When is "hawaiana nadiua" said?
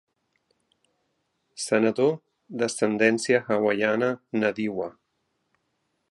3.55-4.89